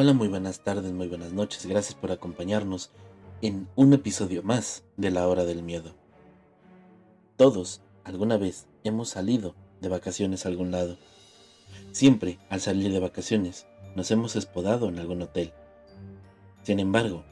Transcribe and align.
Hola, 0.00 0.12
muy 0.12 0.28
buenas 0.28 0.60
tardes, 0.60 0.92
muy 0.92 1.08
buenas 1.08 1.32
noches. 1.32 1.66
Gracias 1.66 1.96
por 1.96 2.12
acompañarnos 2.12 2.92
en 3.42 3.66
un 3.74 3.92
episodio 3.92 4.44
más 4.44 4.84
de 4.96 5.10
La 5.10 5.26
hora 5.26 5.44
del 5.44 5.64
miedo. 5.64 5.92
Todos, 7.36 7.80
alguna 8.04 8.36
vez, 8.36 8.68
hemos 8.84 9.08
salido 9.08 9.56
de 9.80 9.88
vacaciones 9.88 10.46
a 10.46 10.50
algún 10.50 10.70
lado. 10.70 10.98
Siempre, 11.90 12.38
al 12.48 12.60
salir 12.60 12.92
de 12.92 13.00
vacaciones, 13.00 13.66
nos 13.96 14.12
hemos 14.12 14.36
espodado 14.36 14.88
en 14.88 15.00
algún 15.00 15.20
hotel. 15.20 15.52
Sin 16.62 16.78
embargo, 16.78 17.24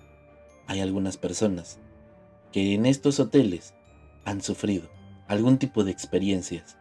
hay 0.66 0.80
algunas 0.80 1.18
personas 1.18 1.78
que 2.50 2.74
en 2.74 2.84
estos 2.84 3.20
hoteles 3.20 3.74
han 4.24 4.42
sufrido 4.42 4.90
algún 5.28 5.58
tipo 5.58 5.84
de 5.84 5.92
experiencias 5.92 6.76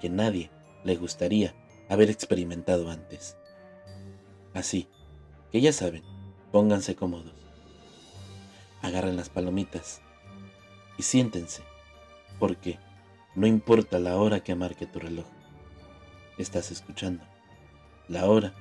que 0.00 0.10
nadie 0.10 0.50
le 0.82 0.96
gustaría 0.96 1.54
haber 1.88 2.10
experimentado 2.10 2.90
antes. 2.90 3.36
Así 4.52 4.88
que 5.52 5.60
ya 5.60 5.72
saben, 5.74 6.02
pónganse 6.50 6.96
cómodos, 6.96 7.34
agarren 8.80 9.16
las 9.16 9.28
palomitas 9.28 10.00
y 10.96 11.02
siéntense, 11.02 11.62
porque 12.38 12.78
no 13.34 13.46
importa 13.46 13.98
la 13.98 14.16
hora 14.16 14.40
que 14.40 14.54
marque 14.54 14.86
tu 14.86 14.98
reloj, 14.98 15.26
estás 16.38 16.70
escuchando 16.70 17.22
la 18.08 18.26
hora 18.30 18.54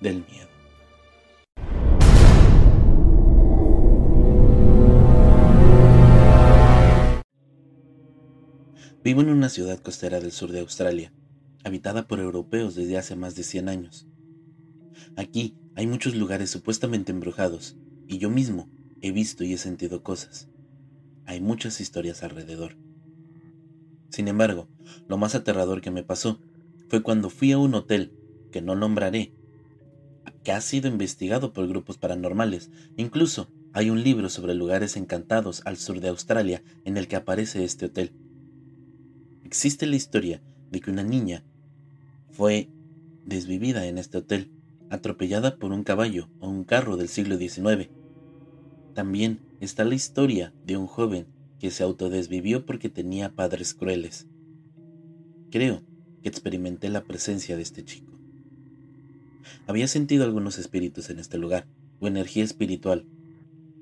del 0.00 0.26
miedo. 0.28 0.48
Vivo 9.04 9.20
en 9.20 9.28
una 9.28 9.50
ciudad 9.50 9.78
costera 9.78 10.18
del 10.18 10.32
sur 10.32 10.50
de 10.50 10.60
Australia 10.60 11.12
habitada 11.62 12.08
por 12.08 12.18
europeos 12.18 12.74
desde 12.74 12.98
hace 12.98 13.14
más 13.14 13.36
de 13.36 13.42
100 13.44 13.68
años. 13.68 14.06
Aquí 15.16 15.56
hay 15.76 15.86
muchos 15.86 16.14
lugares 16.14 16.50
supuestamente 16.50 17.12
embrujados, 17.12 17.76
y 18.06 18.18
yo 18.18 18.30
mismo 18.30 18.68
he 19.00 19.12
visto 19.12 19.44
y 19.44 19.52
he 19.52 19.58
sentido 19.58 20.02
cosas. 20.02 20.48
Hay 21.26 21.40
muchas 21.40 21.80
historias 21.80 22.22
alrededor. 22.22 22.76
Sin 24.10 24.28
embargo, 24.28 24.68
lo 25.08 25.18
más 25.18 25.34
aterrador 25.34 25.80
que 25.80 25.90
me 25.90 26.04
pasó 26.04 26.40
fue 26.88 27.02
cuando 27.02 27.30
fui 27.30 27.52
a 27.52 27.58
un 27.58 27.74
hotel, 27.74 28.12
que 28.52 28.62
no 28.62 28.76
nombraré, 28.76 29.32
que 30.44 30.52
ha 30.52 30.60
sido 30.60 30.88
investigado 30.88 31.52
por 31.52 31.66
grupos 31.66 31.98
paranormales. 31.98 32.70
Incluso 32.96 33.50
hay 33.72 33.90
un 33.90 34.04
libro 34.04 34.28
sobre 34.28 34.54
lugares 34.54 34.96
encantados 34.96 35.62
al 35.64 35.78
sur 35.78 36.00
de 36.00 36.08
Australia 36.08 36.62
en 36.84 36.96
el 36.96 37.08
que 37.08 37.16
aparece 37.16 37.64
este 37.64 37.86
hotel. 37.86 38.12
Existe 39.42 39.86
la 39.86 39.96
historia 39.96 40.42
de 40.70 40.80
que 40.80 40.90
una 40.90 41.02
niña 41.02 41.42
fue 42.30 42.68
desvivida 43.24 43.86
en 43.86 43.98
este 43.98 44.18
hotel, 44.18 44.50
atropellada 44.94 45.56
por 45.56 45.72
un 45.72 45.84
caballo 45.84 46.28
o 46.40 46.48
un 46.48 46.64
carro 46.64 46.96
del 46.96 47.08
siglo 47.08 47.36
XIX. 47.36 47.90
También 48.94 49.40
está 49.60 49.84
la 49.84 49.94
historia 49.94 50.52
de 50.64 50.76
un 50.76 50.86
joven 50.86 51.26
que 51.58 51.70
se 51.70 51.82
autodesvivió 51.82 52.66
porque 52.66 52.88
tenía 52.88 53.34
padres 53.34 53.74
crueles. 53.74 54.26
Creo 55.50 55.82
que 56.22 56.28
experimenté 56.28 56.88
la 56.88 57.04
presencia 57.04 57.56
de 57.56 57.62
este 57.62 57.84
chico. 57.84 58.12
Había 59.66 59.88
sentido 59.88 60.24
algunos 60.24 60.58
espíritus 60.58 61.10
en 61.10 61.18
este 61.18 61.38
lugar, 61.38 61.66
o 62.00 62.06
energía 62.06 62.44
espiritual. 62.44 63.06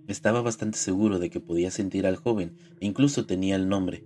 Estaba 0.06 0.42
bastante 0.42 0.78
seguro 0.78 1.18
de 1.18 1.30
que 1.30 1.40
podía 1.40 1.70
sentir 1.70 2.06
al 2.06 2.16
joven 2.16 2.56
e 2.80 2.86
incluso 2.86 3.26
tenía 3.26 3.56
el 3.56 3.68
nombre. 3.68 4.04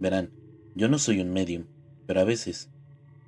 Verán, 0.00 0.30
yo 0.74 0.88
no 0.88 0.98
soy 0.98 1.20
un 1.20 1.30
medium, 1.30 1.64
pero 2.06 2.20
a 2.20 2.24
veces 2.24 2.70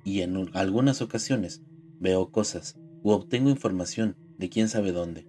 y 0.03 0.21
en 0.21 0.49
algunas 0.53 1.01
ocasiones 1.01 1.61
veo 1.99 2.31
cosas 2.31 2.77
u 3.03 3.11
obtengo 3.11 3.49
información 3.49 4.15
de 4.37 4.49
quién 4.49 4.69
sabe 4.69 4.91
dónde. 4.91 5.25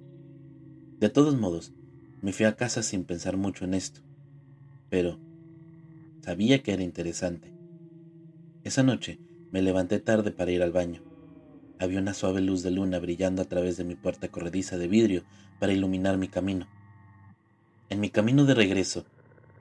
De 1.01 1.09
todos 1.09 1.37
modos, 1.37 1.73
me 2.21 2.33
fui 2.33 2.47
a 2.47 2.57
casa 2.57 2.83
sin 2.83 3.05
pensar 3.05 3.37
mucho 3.37 3.65
en 3.65 3.75
esto, 3.75 4.01
pero 4.89 5.19
sabía 6.23 6.63
que 6.63 6.73
era 6.73 6.83
interesante. 6.83 7.53
Esa 8.65 8.83
noche 8.83 9.19
me 9.51 9.63
levanté 9.63 9.99
tarde 9.99 10.31
para 10.31 10.53
ir 10.53 10.63
al 10.63 10.73
baño. 10.73 11.03
Había 11.79 11.99
una 11.99 12.15
suave 12.15 12.41
luz 12.41 12.63
de 12.63 12.71
luna 12.71 13.01
brillando 13.01 13.43
a 13.43 13.47
través 13.47 13.77
de 13.77 13.85
mi 13.85 13.97
puerta 13.97 14.29
corrediza 14.29 14.79
de 14.79 14.87
vidrio 14.87 15.25
para 15.59 15.73
iluminar 15.73 16.17
mi 16.17 16.29
camino. 16.29 16.69
En 17.91 18.01
mi 18.01 18.11
camino 18.11 18.45
de 18.45 18.55
regreso, 18.55 19.05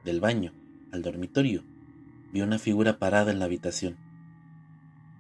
del 0.05 0.19
baño 0.19 0.53
al 0.91 1.01
dormitorio, 1.01 1.63
vi 2.31 2.41
una 2.41 2.59
figura 2.59 2.99
parada 2.99 3.31
en 3.31 3.39
la 3.39 3.45
habitación. 3.45 3.97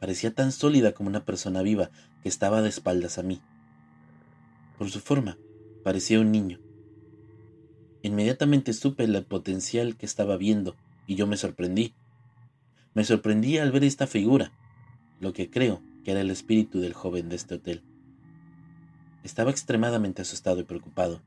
Parecía 0.01 0.33
tan 0.33 0.51
sólida 0.51 0.93
como 0.93 1.09
una 1.09 1.25
persona 1.25 1.61
viva 1.61 1.91
que 2.23 2.29
estaba 2.29 2.63
de 2.63 2.69
espaldas 2.69 3.19
a 3.19 3.23
mí. 3.23 3.39
Por 4.79 4.89
su 4.89 4.99
forma, 4.99 5.37
parecía 5.83 6.19
un 6.19 6.31
niño. 6.31 6.59
Inmediatamente 8.01 8.73
supe 8.73 9.03
el 9.03 9.23
potencial 9.25 9.95
que 9.95 10.07
estaba 10.07 10.37
viendo 10.37 10.75
y 11.05 11.13
yo 11.13 11.27
me 11.27 11.37
sorprendí. 11.37 11.93
Me 12.95 13.03
sorprendí 13.03 13.59
al 13.59 13.71
ver 13.71 13.83
esta 13.83 14.07
figura, 14.07 14.51
lo 15.19 15.33
que 15.33 15.51
creo 15.51 15.83
que 16.03 16.09
era 16.09 16.21
el 16.21 16.31
espíritu 16.31 16.79
del 16.79 16.93
joven 16.93 17.29
de 17.29 17.35
este 17.35 17.53
hotel. 17.53 17.83
Estaba 19.23 19.51
extremadamente 19.51 20.23
asustado 20.23 20.59
y 20.61 20.63
preocupado. 20.63 21.21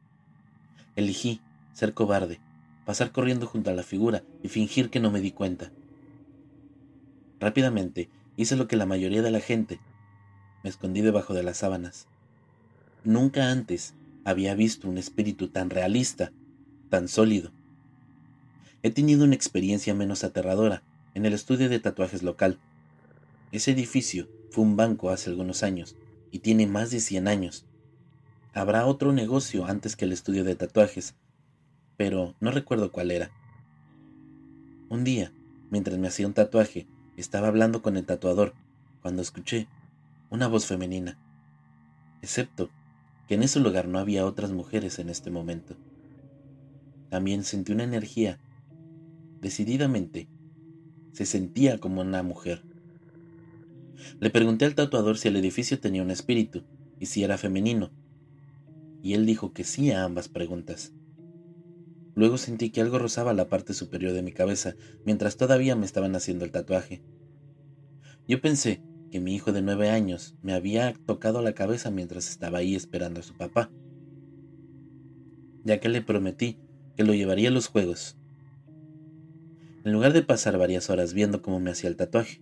Elegí 0.97 1.41
ser 1.75 1.95
cobarde, 1.95 2.41
pasar 2.85 3.12
corriendo 3.12 3.47
junto 3.47 3.71
a 3.71 3.75
la 3.75 3.85
figura 3.85 4.25
y 4.43 4.49
fingir 4.49 4.91
que 4.91 4.99
no 4.99 5.12
me 5.12 5.21
di 5.21 5.31
cuenta. 5.31 5.71
Rápidamente 7.39 8.11
Hice 8.37 8.56
lo 8.56 8.67
que 8.67 8.77
la 8.77 8.87
mayoría 8.87 9.22
de 9.22 9.31
la 9.31 9.41
gente. 9.41 9.78
Me 10.62 10.71
escondí 10.71 11.00
debajo 11.00 11.34
de 11.34 11.43
las 11.43 11.59
sábanas. 11.59 12.09
Nunca 13.05 13.50
antes 13.50 13.95
había 14.25 14.55
visto 14.55 14.89
un 14.89 14.99
espíritu 14.99 15.49
tan 15.49 15.71
realista, 15.71 16.33
tan 16.91 17.09
sólido. 17.09 17.53
He 18.83 18.91
tenido 18.91 19.25
una 19.25 19.34
experiencia 19.34 19.94
menos 19.94 20.25
aterradora 20.25 20.83
en 21.15 21.27
el 21.27 21.33
estudio 21.33 21.69
de 21.69 21.81
tatuajes 21.81 22.23
local. 22.23 22.59
Ese 23.53 23.71
edificio 23.71 24.28
fue 24.50 24.65
un 24.65 24.77
banco 24.77 25.11
hace 25.11 25.31
algunos 25.31 25.62
años 25.62 25.97
y 26.31 26.41
tiene 26.41 26.67
más 26.67 26.91
de 26.91 27.00
100 27.00 27.28
años. 27.28 27.67
Habrá 28.53 28.87
otro 28.87 29.12
negocio 29.12 29.67
antes 29.67 29.97
que 29.97 30.05
el 30.05 30.12
estudio 30.12 30.44
de 30.44 30.55
tatuajes, 30.55 31.15
pero 31.97 32.34
no 32.41 32.50
recuerdo 32.50 32.91
cuál 32.91 33.11
era. 33.11 33.31
Un 34.89 35.05
día, 35.05 35.33
mientras 35.71 35.99
me 35.99 36.09
hacía 36.09 36.27
un 36.27 36.34
tatuaje, 36.34 36.87
estaba 37.20 37.48
hablando 37.48 37.82
con 37.82 37.97
el 37.97 38.04
tatuador 38.04 38.54
cuando 39.02 39.22
escuché 39.22 39.69
una 40.30 40.48
voz 40.48 40.66
femenina, 40.66 41.19
excepto 42.22 42.70
que 43.28 43.34
en 43.34 43.42
ese 43.42 43.60
lugar 43.60 43.88
no 43.88 43.98
había 43.98 44.26
otras 44.26 44.52
mujeres 44.52 44.98
en 44.98 45.08
este 45.08 45.30
momento. 45.30 45.76
También 47.11 47.44
sentí 47.44 47.72
una 47.72 47.84
energía. 47.84 48.38
Decididamente, 49.40 50.28
se 51.12 51.26
sentía 51.26 51.78
como 51.78 52.00
una 52.00 52.22
mujer. 52.22 52.62
Le 54.20 54.31
pregunté 54.31 54.64
al 54.64 54.75
tatuador 54.75 55.17
si 55.17 55.28
el 55.28 55.37
edificio 55.37 55.78
tenía 55.78 56.02
un 56.02 56.10
espíritu 56.10 56.64
y 56.99 57.06
si 57.06 57.22
era 57.22 57.38
femenino, 57.38 57.90
y 59.02 59.14
él 59.14 59.26
dijo 59.26 59.52
que 59.52 59.64
sí 59.64 59.90
a 59.90 60.05
ambas 60.05 60.28
preguntas. 60.28 60.93
Luego 62.14 62.38
sentí 62.38 62.70
que 62.70 62.81
algo 62.81 62.99
rozaba 62.99 63.34
la 63.34 63.49
parte 63.49 63.75
superior 63.75 64.12
de 64.12 64.22
mi 64.22 64.32
cabeza 64.32 64.76
mientras 65.05 65.37
todavía 65.37 65.75
me 65.76 65.87
estaban 65.87 66.14
haciendo 66.14 66.44
el 66.44 66.52
tatuaje. 66.52 67.02
Yo 68.28 68.40
pensé 68.40 68.82
que 69.11 69.20
mi 69.20 69.34
hijo 69.34 69.52
de 69.52 69.62
nueve 69.62 69.90
años 69.90 70.34
me 70.43 70.55
había 70.55 70.94
tocado 71.06 71.43
la 71.43 71.52
cabeza 71.52 71.90
mientras 71.90 72.28
estaba 72.31 72.58
ahí 72.58 72.75
esperando 72.75 73.20
a 73.20 73.25
su 73.25 73.34
papá, 73.37 73.70
ya 75.64 75.81
que 75.81 75.88
le 75.88 76.02
prometí 76.02 76.58
que 76.96 77.05
lo 77.05 77.14
llevaría 77.14 77.49
a 77.49 77.52
los 77.52 77.69
juegos. 77.69 78.17
En 79.84 79.93
lugar 79.93 80.12
de 80.12 80.22
pasar 80.22 80.56
varias 80.56 80.88
horas 80.88 81.12
viendo 81.12 81.43
cómo 81.43 81.60
me 81.60 81.70
hacía 81.70 81.90
el 81.90 81.96
tatuaje, 81.96 82.40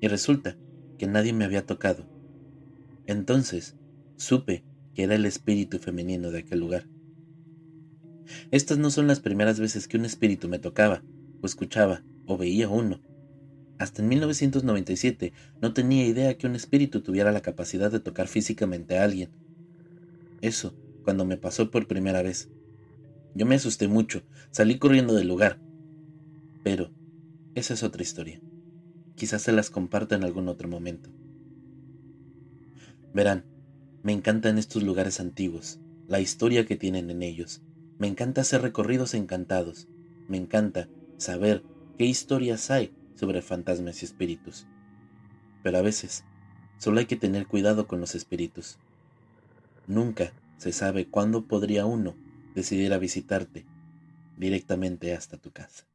y 0.00 0.08
resulta 0.08 0.56
que 0.98 1.06
nadie 1.06 1.32
me 1.32 1.44
había 1.44 1.66
tocado. 1.66 2.06
Entonces 3.06 3.76
supe 4.16 4.64
que 4.94 5.04
era 5.04 5.14
el 5.14 5.26
espíritu 5.26 5.78
femenino 5.78 6.30
de 6.30 6.40
aquel 6.40 6.60
lugar. 6.60 6.86
Estas 8.50 8.78
no 8.78 8.90
son 8.90 9.06
las 9.06 9.20
primeras 9.20 9.60
veces 9.60 9.88
que 9.88 9.96
un 9.96 10.04
espíritu 10.04 10.48
me 10.48 10.58
tocaba, 10.58 11.02
o 11.40 11.46
escuchaba, 11.46 12.02
o 12.26 12.36
veía 12.36 12.68
uno. 12.68 13.00
Hasta 13.78 14.02
en 14.02 14.08
1997 14.08 15.32
no 15.60 15.72
tenía 15.72 16.06
idea 16.06 16.36
que 16.38 16.46
un 16.46 16.54
espíritu 16.54 17.00
tuviera 17.00 17.32
la 17.32 17.42
capacidad 17.42 17.90
de 17.90 18.00
tocar 18.00 18.28
físicamente 18.28 18.98
a 18.98 19.04
alguien. 19.04 19.30
Eso, 20.40 20.74
cuando 21.04 21.24
me 21.24 21.36
pasó 21.36 21.70
por 21.70 21.86
primera 21.86 22.22
vez, 22.22 22.48
Yo 23.34 23.46
me 23.46 23.54
asusté 23.54 23.88
mucho, 23.88 24.22
salí 24.50 24.78
corriendo 24.78 25.14
del 25.14 25.26
lugar. 25.26 25.58
Pero 26.62 26.90
esa 27.54 27.74
es 27.74 27.82
otra 27.82 28.02
historia. 28.02 28.40
Quizás 29.16 29.42
se 29.42 29.52
las 29.52 29.70
comparta 29.70 30.14
en 30.14 30.24
algún 30.24 30.48
otro 30.48 30.68
momento. 30.68 31.10
Verán, 33.14 33.44
me 34.02 34.12
encantan 34.12 34.58
estos 34.58 34.82
lugares 34.82 35.20
antiguos, 35.20 35.80
la 36.08 36.20
historia 36.20 36.66
que 36.66 36.76
tienen 36.76 37.10
en 37.10 37.22
ellos. 37.22 37.62
Me 38.02 38.08
encanta 38.08 38.40
hacer 38.40 38.62
recorridos 38.62 39.14
encantados. 39.14 39.86
Me 40.26 40.36
encanta 40.36 40.88
saber 41.18 41.62
qué 41.96 42.04
historias 42.04 42.68
hay 42.72 42.92
sobre 43.14 43.42
fantasmas 43.42 44.02
y 44.02 44.06
espíritus. 44.06 44.66
Pero 45.62 45.78
a 45.78 45.82
veces, 45.82 46.24
solo 46.78 46.98
hay 46.98 47.06
que 47.06 47.14
tener 47.14 47.46
cuidado 47.46 47.86
con 47.86 48.00
los 48.00 48.16
espíritus. 48.16 48.80
Nunca 49.86 50.32
se 50.56 50.72
sabe 50.72 51.06
cuándo 51.06 51.46
podría 51.46 51.86
uno 51.86 52.16
decidir 52.56 52.92
a 52.92 52.98
visitarte 52.98 53.66
directamente 54.36 55.14
hasta 55.14 55.36
tu 55.36 55.52
casa. 55.52 55.86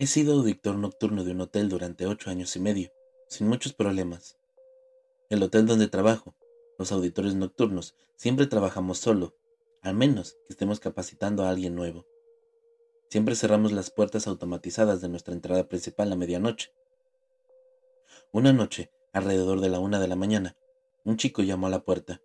He 0.00 0.08
sido 0.08 0.32
auditor 0.32 0.74
nocturno 0.74 1.22
de 1.22 1.30
un 1.30 1.42
hotel 1.42 1.68
durante 1.68 2.04
ocho 2.06 2.30
años 2.30 2.56
y 2.56 2.58
medio, 2.58 2.90
sin 3.28 3.46
muchos 3.46 3.74
problemas. 3.74 4.41
El 5.32 5.42
hotel 5.42 5.64
donde 5.64 5.88
trabajo, 5.88 6.34
los 6.78 6.92
auditores 6.92 7.34
nocturnos, 7.34 7.96
siempre 8.16 8.46
trabajamos 8.46 8.98
solo, 8.98 9.34
al 9.80 9.94
menos 9.94 10.34
que 10.34 10.50
estemos 10.50 10.78
capacitando 10.78 11.42
a 11.42 11.48
alguien 11.48 11.74
nuevo. 11.74 12.04
Siempre 13.08 13.34
cerramos 13.34 13.72
las 13.72 13.90
puertas 13.90 14.26
automatizadas 14.26 15.00
de 15.00 15.08
nuestra 15.08 15.32
entrada 15.32 15.70
principal 15.70 16.12
a 16.12 16.16
medianoche. 16.16 16.74
Una 18.30 18.52
noche, 18.52 18.90
alrededor 19.14 19.62
de 19.62 19.70
la 19.70 19.78
una 19.78 19.98
de 20.00 20.06
la 20.06 20.16
mañana, 20.16 20.54
un 21.02 21.16
chico 21.16 21.40
llamó 21.40 21.68
a 21.68 21.70
la 21.70 21.82
puerta. 21.82 22.20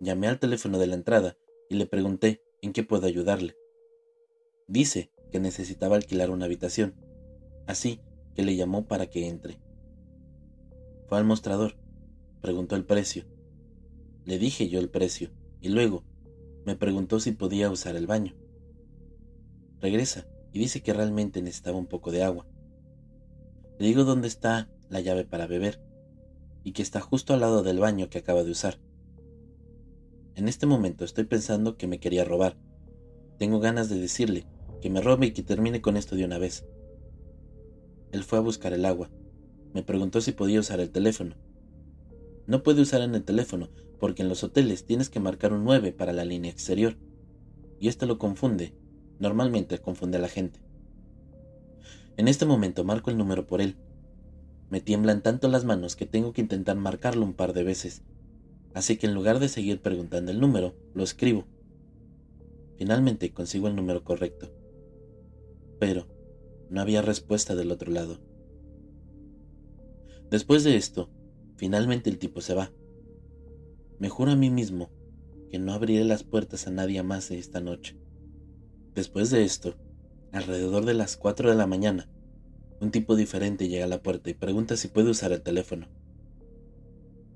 Llamé 0.00 0.28
al 0.28 0.38
teléfono 0.38 0.78
de 0.78 0.86
la 0.86 0.94
entrada 0.94 1.36
y 1.68 1.74
le 1.74 1.84
pregunté 1.84 2.42
en 2.62 2.72
qué 2.72 2.84
puedo 2.84 3.06
ayudarle. 3.06 3.54
Dice 4.66 5.10
que 5.30 5.40
necesitaba 5.40 5.96
alquilar 5.96 6.30
una 6.30 6.46
habitación, 6.46 6.94
así 7.66 8.00
que 8.34 8.44
le 8.44 8.56
llamó 8.56 8.88
para 8.88 9.10
que 9.10 9.28
entre. 9.28 9.60
Fue 11.06 11.18
al 11.18 11.26
mostrador, 11.26 11.81
preguntó 12.42 12.76
el 12.76 12.84
precio. 12.84 13.24
Le 14.26 14.38
dije 14.38 14.68
yo 14.68 14.80
el 14.80 14.90
precio 14.90 15.30
y 15.60 15.68
luego 15.70 16.04
me 16.66 16.76
preguntó 16.76 17.20
si 17.20 17.32
podía 17.32 17.70
usar 17.70 17.96
el 17.96 18.06
baño. 18.06 18.34
Regresa 19.80 20.26
y 20.52 20.58
dice 20.58 20.82
que 20.82 20.92
realmente 20.92 21.40
necesitaba 21.40 21.78
un 21.78 21.86
poco 21.86 22.10
de 22.10 22.22
agua. 22.22 22.46
Le 23.78 23.86
digo 23.86 24.04
dónde 24.04 24.28
está 24.28 24.70
la 24.90 25.00
llave 25.00 25.24
para 25.24 25.46
beber 25.46 25.80
y 26.64 26.72
que 26.72 26.82
está 26.82 27.00
justo 27.00 27.32
al 27.32 27.40
lado 27.40 27.62
del 27.62 27.78
baño 27.78 28.10
que 28.10 28.18
acaba 28.18 28.44
de 28.44 28.50
usar. 28.50 28.78
En 30.34 30.48
este 30.48 30.66
momento 30.66 31.04
estoy 31.04 31.24
pensando 31.24 31.76
que 31.76 31.86
me 31.86 32.00
quería 32.00 32.24
robar. 32.24 32.56
Tengo 33.38 33.60
ganas 33.60 33.88
de 33.88 33.98
decirle 33.98 34.46
que 34.80 34.90
me 34.90 35.00
robe 35.00 35.26
y 35.26 35.32
que 35.32 35.42
termine 35.42 35.80
con 35.80 35.96
esto 35.96 36.16
de 36.16 36.24
una 36.24 36.38
vez. 36.38 36.66
Él 38.10 38.24
fue 38.24 38.38
a 38.38 38.42
buscar 38.42 38.72
el 38.72 38.84
agua. 38.84 39.10
Me 39.72 39.82
preguntó 39.82 40.20
si 40.20 40.32
podía 40.32 40.60
usar 40.60 40.80
el 40.80 40.90
teléfono. 40.90 41.36
No 42.46 42.62
puede 42.62 42.82
usar 42.82 43.02
en 43.02 43.14
el 43.14 43.24
teléfono 43.24 43.70
porque 43.98 44.22
en 44.22 44.28
los 44.28 44.42
hoteles 44.42 44.84
tienes 44.84 45.10
que 45.10 45.20
marcar 45.20 45.52
un 45.52 45.64
9 45.64 45.92
para 45.92 46.12
la 46.12 46.24
línea 46.24 46.50
exterior. 46.50 46.96
Y 47.78 47.88
esto 47.88 48.06
lo 48.06 48.18
confunde. 48.18 48.74
Normalmente 49.18 49.78
confunde 49.78 50.18
a 50.18 50.20
la 50.20 50.28
gente. 50.28 50.60
En 52.16 52.28
este 52.28 52.44
momento 52.44 52.84
marco 52.84 53.10
el 53.10 53.18
número 53.18 53.46
por 53.46 53.60
él. 53.60 53.76
Me 54.70 54.80
tiemblan 54.80 55.22
tanto 55.22 55.48
las 55.48 55.64
manos 55.64 55.96
que 55.96 56.06
tengo 56.06 56.32
que 56.32 56.40
intentar 56.40 56.76
marcarlo 56.76 57.24
un 57.24 57.34
par 57.34 57.52
de 57.52 57.62
veces. 57.62 58.02
Así 58.74 58.96
que 58.96 59.06
en 59.06 59.14
lugar 59.14 59.38
de 59.38 59.48
seguir 59.48 59.80
preguntando 59.80 60.32
el 60.32 60.40
número, 60.40 60.74
lo 60.94 61.04
escribo. 61.04 61.44
Finalmente 62.78 63.32
consigo 63.32 63.68
el 63.68 63.76
número 63.76 64.02
correcto 64.02 64.50
pero 65.82 66.06
no 66.70 66.80
había 66.80 67.02
respuesta 67.02 67.56
del 67.56 67.72
otro 67.72 67.90
lado. 67.90 68.20
Después 70.30 70.62
de 70.62 70.76
esto, 70.76 71.10
finalmente 71.62 72.10
el 72.10 72.18
tipo 72.18 72.40
se 72.40 72.54
va. 72.54 72.72
Me 74.00 74.08
juro 74.08 74.32
a 74.32 74.34
mí 74.34 74.50
mismo 74.50 74.90
que 75.48 75.60
no 75.60 75.72
abriré 75.72 76.02
las 76.02 76.24
puertas 76.24 76.66
a 76.66 76.72
nadie 76.72 77.00
más 77.04 77.30
esta 77.30 77.60
noche. 77.60 77.96
Después 78.96 79.30
de 79.30 79.44
esto, 79.44 79.76
alrededor 80.32 80.86
de 80.86 80.94
las 80.94 81.16
4 81.16 81.50
de 81.50 81.54
la 81.54 81.68
mañana, 81.68 82.10
un 82.80 82.90
tipo 82.90 83.14
diferente 83.14 83.68
llega 83.68 83.84
a 83.84 83.88
la 83.88 84.02
puerta 84.02 84.28
y 84.28 84.34
pregunta 84.34 84.76
si 84.76 84.88
puede 84.88 85.10
usar 85.10 85.30
el 85.30 85.40
teléfono. 85.40 85.86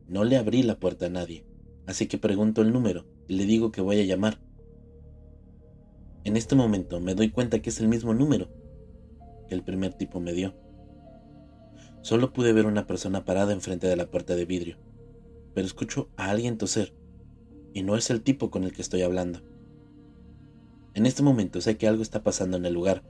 No 0.08 0.24
le 0.24 0.38
abrí 0.38 0.64
la 0.64 0.80
puerta 0.80 1.06
a 1.06 1.10
nadie, 1.10 1.46
así 1.86 2.08
que 2.08 2.18
pregunto 2.18 2.62
el 2.62 2.72
número 2.72 3.06
y 3.28 3.36
le 3.36 3.46
digo 3.46 3.70
que 3.70 3.80
voy 3.80 4.00
a 4.00 4.04
llamar. 4.04 4.40
En 6.24 6.36
este 6.36 6.56
momento 6.56 6.98
me 6.98 7.14
doy 7.14 7.30
cuenta 7.30 7.62
que 7.62 7.70
es 7.70 7.78
el 7.78 7.86
mismo 7.86 8.12
número 8.12 8.48
que 9.48 9.54
el 9.54 9.62
primer 9.62 9.94
tipo 9.94 10.18
me 10.18 10.32
dio. 10.32 10.65
Solo 12.06 12.32
pude 12.32 12.52
ver 12.52 12.66
una 12.66 12.86
persona 12.86 13.24
parada 13.24 13.52
enfrente 13.52 13.88
de 13.88 13.96
la 13.96 14.06
puerta 14.06 14.36
de 14.36 14.44
vidrio, 14.44 14.76
pero 15.54 15.66
escucho 15.66 16.08
a 16.16 16.30
alguien 16.30 16.56
toser, 16.56 16.94
y 17.74 17.82
no 17.82 17.96
es 17.96 18.10
el 18.10 18.22
tipo 18.22 18.48
con 18.48 18.62
el 18.62 18.72
que 18.72 18.80
estoy 18.80 19.02
hablando. 19.02 19.40
En 20.94 21.04
este 21.04 21.24
momento 21.24 21.60
sé 21.60 21.76
que 21.76 21.88
algo 21.88 22.02
está 22.04 22.22
pasando 22.22 22.58
en 22.58 22.64
el 22.64 22.74
lugar, 22.74 23.02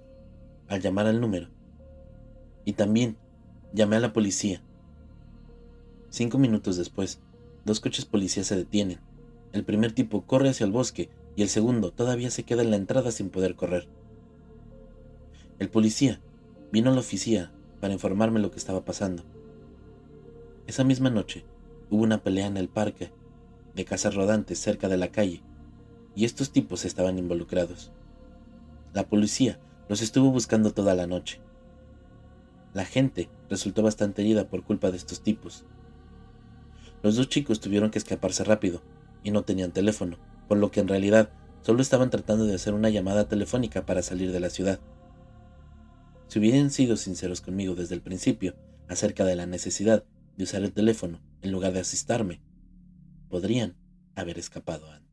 al 0.67 0.81
llamar 0.81 1.07
al 1.09 1.21
número. 1.21 1.51
Y 2.65 2.73
también 2.73 3.19
llamé 3.75 3.97
a 3.97 4.01
la 4.01 4.15
policía. 4.15 4.63
Cinco 6.09 6.39
minutos 6.39 6.79
después, 6.79 7.21
dos 7.67 7.81
coches 7.81 8.07
policías 8.07 8.47
se 8.47 8.57
detienen. 8.57 9.01
El 9.53 9.67
primer 9.67 9.93
tipo 9.93 10.23
corre 10.23 10.49
hacia 10.49 10.65
el 10.65 10.73
bosque 10.73 11.11
y 11.37 11.43
el 11.43 11.51
segundo 11.51 11.93
todavía 11.93 12.31
se 12.31 12.45
queda 12.45 12.63
en 12.63 12.71
la 12.71 12.77
entrada 12.77 13.11
sin 13.11 13.29
poder 13.29 13.57
correr. 13.57 13.89
El 15.59 15.69
policía 15.69 16.19
vino 16.73 16.91
a 16.91 16.95
la 16.95 17.01
oficina 17.01 17.53
para 17.81 17.93
informarme 17.93 18.41
lo 18.41 18.51
que 18.51 18.59
estaba 18.59 18.85
pasando. 18.85 19.25
Esa 20.67 20.85
misma 20.85 21.11
noche 21.11 21.45
hubo 21.91 22.03
una 22.03 22.23
pelea 22.23 22.47
en 22.47 22.57
el 22.57 22.69
parque 22.69 23.13
de 23.75 23.85
casas 23.85 24.15
rodantes 24.15 24.59
cerca 24.59 24.89
de 24.89 24.97
la 24.97 25.09
calle 25.09 25.43
y 26.15 26.25
estos 26.25 26.51
tipos 26.51 26.85
estaban 26.85 27.19
involucrados. 27.19 27.93
La 28.93 29.07
policía 29.07 29.59
los 29.89 30.03
estuvo 30.03 30.31
buscando 30.31 30.73
toda 30.73 30.95
la 30.95 31.07
noche. 31.07 31.41
La 32.75 32.85
gente 32.85 33.29
resultó 33.49 33.83
bastante 33.83 34.23
herida 34.23 34.49
por 34.49 34.65
culpa 34.65 34.91
de 34.91 34.97
estos 34.97 35.21
tipos. 35.21 35.65
Los 37.03 37.17
dos 37.17 37.29
chicos 37.29 37.61
tuvieron 37.61 37.91
que 37.91 37.99
escaparse 37.99 38.43
rápido 38.45 38.83
y 39.23 39.31
no 39.31 39.43
tenían 39.43 39.73
teléfono 39.73 40.17
por 40.49 40.59
lo 40.59 40.71
que 40.71 40.81
en 40.81 40.89
realidad 40.89 41.31
solo 41.63 41.83
estaban 41.83 42.11
tratando 42.11 42.45
de 42.45 42.55
hacer 42.55 42.75
una 42.75 42.91
llamada 42.91 43.29
telefónica 43.29 43.85
para 43.85 44.03
salir 44.03 44.33
de 44.33 44.41
la 44.41 44.51
ciudad. 44.51 44.79
Si 46.29 46.39
hubieran 46.39 46.71
sido 46.71 46.97
sinceros 46.97 47.41
conmigo 47.41 47.75
desde 47.75 47.95
el 47.95 48.03
principio 48.03 48.57
acerca 48.89 49.25
de 49.25 49.37
la 49.37 49.47
necesidad 49.47 50.05
de 50.37 50.45
usar 50.45 50.63
el 50.63 50.73
teléfono 50.73 51.21
en 51.43 51.53
lugar 51.53 51.73
de 51.73 51.81
asistarme, 51.81 52.41
podrían 53.29 53.77
haber 54.15 54.39
escapado 54.39 54.91
antes. 54.91 55.07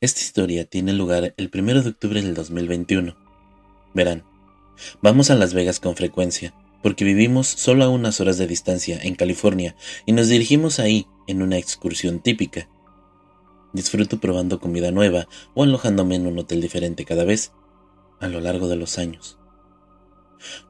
Esta 0.00 0.20
historia 0.20 0.64
tiene 0.64 0.92
lugar 0.92 1.34
el 1.36 1.50
1 1.52 1.82
de 1.82 1.88
octubre 1.88 2.22
del 2.22 2.34
2021. 2.34 3.16
Verán, 3.94 4.24
vamos 5.02 5.30
a 5.30 5.34
Las 5.34 5.54
Vegas 5.54 5.80
con 5.80 5.96
frecuencia 5.96 6.54
porque 6.82 7.04
vivimos 7.04 7.48
solo 7.48 7.84
a 7.84 7.88
unas 7.88 8.20
horas 8.20 8.38
de 8.38 8.46
distancia 8.46 9.00
en 9.02 9.16
California 9.16 9.74
y 10.04 10.12
nos 10.12 10.28
dirigimos 10.28 10.78
ahí 10.78 11.06
en 11.26 11.42
una 11.42 11.58
excursión 11.58 12.20
típica. 12.20 12.68
Disfruto 13.72 14.18
probando 14.18 14.60
comida 14.60 14.90
nueva 14.90 15.28
o 15.54 15.62
alojándome 15.62 16.16
en 16.16 16.26
un 16.26 16.38
hotel 16.38 16.60
diferente 16.60 17.04
cada 17.04 17.24
vez, 17.24 17.52
a 18.20 18.28
lo 18.28 18.40
largo 18.40 18.68
de 18.68 18.76
los 18.76 18.98
años. 18.98 19.38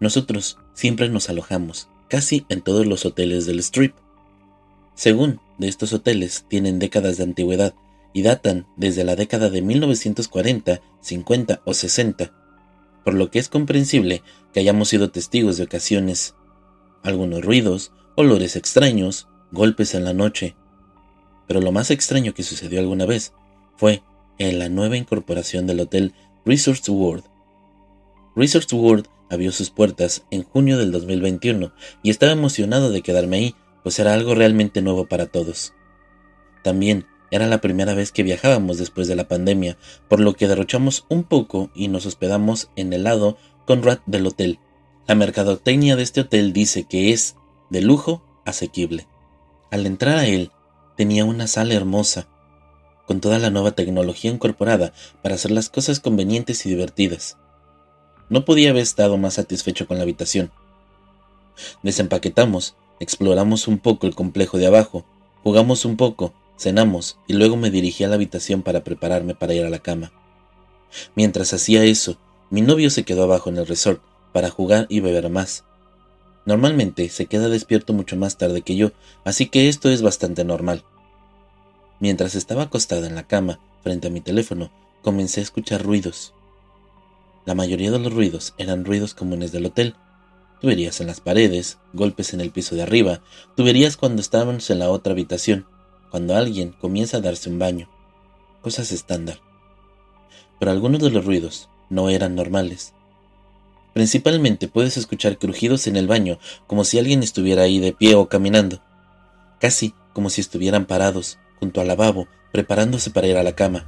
Nosotros 0.00 0.58
siempre 0.74 1.08
nos 1.08 1.28
alojamos 1.28 1.88
casi 2.08 2.46
en 2.48 2.62
todos 2.62 2.86
los 2.86 3.04
hoteles 3.04 3.46
del 3.46 3.58
Strip. 3.60 3.94
Según 4.94 5.40
de 5.58 5.68
estos 5.68 5.92
hoteles 5.92 6.44
tienen 6.48 6.78
décadas 6.78 7.16
de 7.16 7.24
antigüedad 7.24 7.74
y 8.12 8.22
datan 8.22 8.66
desde 8.76 9.04
la 9.04 9.16
década 9.16 9.50
de 9.50 9.62
1940, 9.62 10.80
50 11.00 11.62
o 11.64 11.74
60 11.74 12.32
por 13.06 13.14
lo 13.14 13.30
que 13.30 13.38
es 13.38 13.48
comprensible 13.48 14.24
que 14.52 14.58
hayamos 14.58 14.88
sido 14.88 15.12
testigos 15.12 15.56
de 15.56 15.62
ocasiones, 15.62 16.34
algunos 17.04 17.44
ruidos, 17.44 17.92
olores 18.16 18.56
extraños, 18.56 19.28
golpes 19.52 19.94
en 19.94 20.02
la 20.02 20.12
noche. 20.12 20.56
Pero 21.46 21.60
lo 21.60 21.72
más 21.72 21.90
extraño 21.90 22.34
que 22.34 22.42
sucedió 22.42 22.80
alguna 22.80 23.06
vez 23.06 23.32
fue 23.76 24.02
en 24.38 24.58
la 24.58 24.68
nueva 24.68 24.96
incorporación 24.96 25.66
del 25.66 25.80
hotel 25.80 26.14
Resorts 26.44 26.88
World. 26.88 27.24
Resorts 28.34 28.72
World 28.72 29.06
abrió 29.30 29.50
sus 29.52 29.70
puertas 29.70 30.24
en 30.30 30.42
junio 30.42 30.78
del 30.78 30.92
2021 30.92 31.72
y 32.02 32.10
estaba 32.10 32.32
emocionado 32.32 32.90
de 32.90 33.02
quedarme 33.02 33.36
ahí, 33.38 33.54
pues 33.82 33.98
era 33.98 34.14
algo 34.14 34.34
realmente 34.34 34.82
nuevo 34.82 35.06
para 35.06 35.26
todos. 35.26 35.72
También 36.62 37.06
Era 37.30 37.46
la 37.46 37.60
primera 37.60 37.94
vez 37.94 38.12
que 38.12 38.22
viajábamos 38.22 38.78
después 38.78 39.08
de 39.08 39.16
la 39.16 39.26
pandemia, 39.26 39.76
por 40.08 40.20
lo 40.20 40.34
que 40.34 40.46
derrochamos 40.46 41.06
un 41.08 41.24
poco 41.24 41.70
y 41.74 41.88
nos 41.88 42.06
hospedamos 42.06 42.70
en 42.76 42.92
el 42.92 43.02
lado 43.02 43.36
Conrad 43.66 43.98
del 44.06 44.26
hotel. 44.26 44.60
La 45.08 45.16
mercadotecnia 45.16 45.96
de 45.96 46.04
este 46.04 46.20
hotel 46.20 46.52
dice 46.52 46.84
que 46.84 47.12
es 47.12 47.34
de 47.68 47.80
lujo 47.80 48.22
asequible. 48.44 49.08
Al 49.72 49.86
entrar 49.86 50.18
a 50.18 50.26
él, 50.26 50.52
tenía 50.96 51.24
una 51.24 51.46
sala 51.46 51.74
hermosa, 51.74 52.26
con 53.06 53.20
toda 53.20 53.38
la 53.38 53.50
nueva 53.50 53.72
tecnología 53.72 54.30
incorporada 54.30 54.92
para 55.22 55.36
hacer 55.36 55.50
las 55.50 55.68
cosas 55.68 56.00
convenientes 56.00 56.66
y 56.66 56.70
divertidas. 56.70 57.36
No 58.28 58.44
podía 58.44 58.70
haber 58.70 58.82
estado 58.82 59.16
más 59.16 59.34
satisfecho 59.34 59.86
con 59.86 59.98
la 59.98 60.02
habitación. 60.02 60.50
Desempaquetamos, 61.82 62.74
exploramos 62.98 63.68
un 63.68 63.78
poco 63.78 64.06
el 64.06 64.14
complejo 64.14 64.58
de 64.58 64.66
abajo, 64.66 65.04
jugamos 65.44 65.84
un 65.84 65.96
poco, 65.96 66.34
cenamos 66.58 67.18
y 67.28 67.34
luego 67.34 67.56
me 67.56 67.70
dirigí 67.70 68.02
a 68.04 68.08
la 68.08 68.16
habitación 68.16 68.62
para 68.62 68.82
prepararme 68.82 69.34
para 69.34 69.54
ir 69.54 69.64
a 69.64 69.70
la 69.70 69.78
cama. 69.78 70.12
Mientras 71.14 71.52
hacía 71.52 71.84
eso, 71.84 72.18
mi 72.50 72.62
novio 72.62 72.90
se 72.90 73.04
quedó 73.04 73.24
abajo 73.24 73.50
en 73.50 73.58
el 73.58 73.66
resort 73.66 74.02
para 74.32 74.50
jugar 74.50 74.86
y 74.88 75.00
beber 75.00 75.30
más. 75.30 75.64
Normalmente 76.46 77.08
se 77.08 77.26
queda 77.26 77.48
despierto 77.48 77.92
mucho 77.92 78.16
más 78.16 78.38
tarde 78.38 78.62
que 78.62 78.76
yo, 78.76 78.92
así 79.24 79.46
que 79.46 79.68
esto 79.68 79.90
es 79.90 80.00
bastante 80.00 80.44
normal. 80.44 80.84
Mientras 81.98 82.36
estaba 82.36 82.62
acostada 82.62 83.06
en 83.08 83.16
la 83.16 83.26
cama, 83.26 83.58
frente 83.82 84.06
a 84.06 84.10
mi 84.10 84.20
teléfono, 84.20 84.70
comencé 85.02 85.40
a 85.40 85.42
escuchar 85.42 85.82
ruidos. 85.82 86.34
La 87.46 87.54
mayoría 87.54 87.90
de 87.90 87.98
los 87.98 88.12
ruidos 88.12 88.54
eran 88.58 88.84
ruidos 88.84 89.12
comunes 89.12 89.50
del 89.50 89.66
hotel. 89.66 89.96
Tuberías 90.60 91.00
en 91.00 91.08
las 91.08 91.20
paredes, 91.20 91.78
golpes 91.92 92.32
en 92.32 92.40
el 92.40 92.50
piso 92.50 92.76
de 92.76 92.82
arriba, 92.82 93.22
tuberías 93.56 93.96
cuando 93.96 94.20
estábamos 94.20 94.70
en 94.70 94.78
la 94.78 94.90
otra 94.90 95.12
habitación, 95.12 95.66
cuando 96.10 96.36
alguien 96.36 96.72
comienza 96.72 97.16
a 97.16 97.20
darse 97.20 97.50
un 97.50 97.58
baño. 97.58 97.88
Cosas 98.62 98.92
estándar. 98.92 99.40
Pero 100.60 100.70
algunos 100.70 101.00
de 101.00 101.10
los 101.10 101.24
ruidos 101.24 101.68
no 101.90 102.08
eran 102.08 102.34
normales. 102.34 102.94
Principalmente 103.96 104.68
puedes 104.68 104.98
escuchar 104.98 105.38
crujidos 105.38 105.86
en 105.86 105.96
el 105.96 106.06
baño, 106.06 106.38
como 106.66 106.84
si 106.84 106.98
alguien 106.98 107.22
estuviera 107.22 107.62
ahí 107.62 107.78
de 107.78 107.94
pie 107.94 108.14
o 108.14 108.28
caminando, 108.28 108.82
casi 109.58 109.94
como 110.12 110.28
si 110.28 110.42
estuvieran 110.42 110.84
parados, 110.84 111.38
junto 111.60 111.80
al 111.80 111.88
lavabo, 111.88 112.28
preparándose 112.52 113.10
para 113.10 113.26
ir 113.26 113.38
a 113.38 113.42
la 113.42 113.54
cama, 113.54 113.86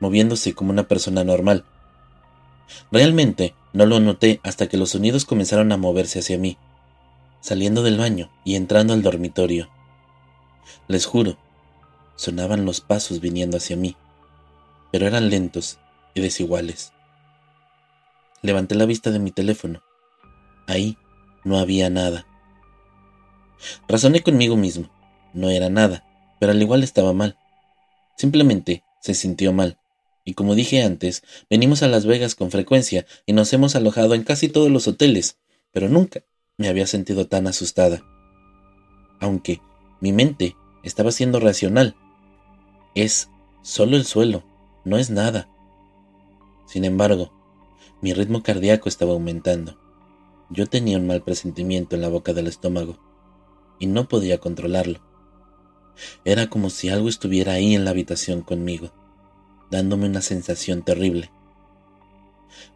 moviéndose 0.00 0.54
como 0.54 0.72
una 0.72 0.88
persona 0.88 1.22
normal. 1.22 1.64
Realmente 2.90 3.54
no 3.72 3.86
lo 3.86 4.00
noté 4.00 4.40
hasta 4.42 4.66
que 4.66 4.76
los 4.76 4.90
sonidos 4.90 5.24
comenzaron 5.24 5.70
a 5.70 5.76
moverse 5.76 6.18
hacia 6.18 6.36
mí, 6.36 6.58
saliendo 7.40 7.84
del 7.84 7.98
baño 7.98 8.28
y 8.44 8.56
entrando 8.56 8.92
al 8.92 9.02
dormitorio. 9.02 9.70
Les 10.88 11.06
juro, 11.06 11.38
sonaban 12.16 12.64
los 12.64 12.80
pasos 12.80 13.20
viniendo 13.20 13.58
hacia 13.58 13.76
mí, 13.76 13.94
pero 14.90 15.06
eran 15.06 15.30
lentos 15.30 15.78
y 16.12 16.22
desiguales. 16.22 16.92
Levanté 18.42 18.74
la 18.74 18.86
vista 18.86 19.10
de 19.10 19.18
mi 19.18 19.30
teléfono. 19.30 19.82
Ahí 20.66 20.98
no 21.44 21.58
había 21.58 21.90
nada. 21.90 22.26
Razoné 23.88 24.22
conmigo 24.22 24.56
mismo. 24.56 24.90
No 25.32 25.48
era 25.48 25.70
nada, 25.70 26.04
pero 26.40 26.52
al 26.52 26.60
igual 26.60 26.82
estaba 26.82 27.12
mal. 27.12 27.38
Simplemente 28.16 28.84
se 29.00 29.14
sintió 29.14 29.52
mal. 29.52 29.78
Y 30.24 30.34
como 30.34 30.54
dije 30.54 30.82
antes, 30.82 31.22
venimos 31.50 31.82
a 31.82 31.88
Las 31.88 32.06
Vegas 32.06 32.34
con 32.34 32.50
frecuencia 32.50 33.06
y 33.26 33.32
nos 33.32 33.52
hemos 33.52 33.74
alojado 33.74 34.14
en 34.14 34.24
casi 34.24 34.48
todos 34.48 34.70
los 34.70 34.86
hoteles, 34.86 35.38
pero 35.72 35.88
nunca 35.88 36.22
me 36.56 36.68
había 36.68 36.86
sentido 36.86 37.26
tan 37.26 37.46
asustada. 37.46 38.02
Aunque 39.20 39.60
mi 40.00 40.12
mente 40.12 40.56
estaba 40.82 41.12
siendo 41.12 41.40
racional. 41.40 41.96
Es 42.94 43.28
solo 43.62 43.96
el 43.96 44.04
suelo, 44.04 44.44
no 44.84 44.98
es 44.98 45.10
nada. 45.10 45.48
Sin 46.66 46.84
embargo, 46.84 47.32
mi 48.02 48.12
ritmo 48.12 48.42
cardíaco 48.42 48.88
estaba 48.88 49.12
aumentando. 49.12 49.78
Yo 50.50 50.66
tenía 50.66 50.98
un 50.98 51.06
mal 51.06 51.22
presentimiento 51.22 51.94
en 51.94 52.02
la 52.02 52.08
boca 52.08 52.32
del 52.32 52.48
estómago 52.48 52.98
y 53.78 53.86
no 53.86 54.08
podía 54.08 54.38
controlarlo. 54.38 55.00
Era 56.24 56.48
como 56.48 56.68
si 56.68 56.88
algo 56.88 57.08
estuviera 57.08 57.52
ahí 57.52 57.76
en 57.76 57.84
la 57.84 57.92
habitación 57.92 58.42
conmigo, 58.42 58.92
dándome 59.70 60.06
una 60.06 60.20
sensación 60.20 60.82
terrible. 60.82 61.30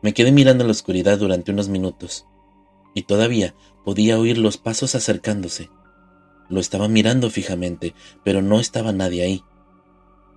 Me 0.00 0.14
quedé 0.14 0.30
mirando 0.30 0.64
la 0.64 0.70
oscuridad 0.70 1.18
durante 1.18 1.50
unos 1.50 1.68
minutos, 1.68 2.24
y 2.94 3.02
todavía 3.02 3.54
podía 3.84 4.20
oír 4.20 4.38
los 4.38 4.58
pasos 4.58 4.94
acercándose. 4.94 5.70
Lo 6.48 6.60
estaba 6.60 6.86
mirando 6.86 7.30
fijamente, 7.30 7.94
pero 8.22 8.42
no 8.42 8.60
estaba 8.60 8.92
nadie 8.92 9.24
ahí. 9.24 9.42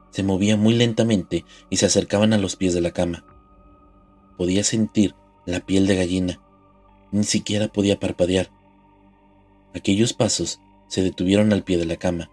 Se 0.10 0.24
movía 0.24 0.58
muy 0.58 0.74
lentamente 0.74 1.46
y 1.70 1.78
se 1.78 1.86
acercaban 1.86 2.34
a 2.34 2.40
los 2.40 2.56
pies 2.56 2.74
de 2.74 2.82
la 2.82 2.92
cama. 2.92 3.24
Podía 4.40 4.64
sentir 4.64 5.16
la 5.46 5.60
piel 5.60 5.86
de 5.86 5.98
gallina. 5.98 6.40
Ni 7.12 7.26
siquiera 7.26 7.68
podía 7.68 8.00
parpadear. 8.00 8.50
Aquellos 9.76 10.14
pasos 10.14 10.62
se 10.88 11.04
detuvieron 11.04 11.52
al 11.52 11.66
pie 11.66 11.78
de 11.78 11.86
la 11.86 11.98
cama 11.98 12.30